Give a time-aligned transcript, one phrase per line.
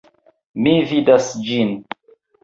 [0.67, 1.69] Mi vidas ĝin!